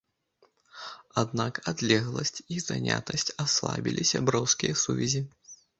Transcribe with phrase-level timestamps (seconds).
[1.23, 5.29] Аднак адлегласць і занятасць аслабілі сяброўскія сувязі.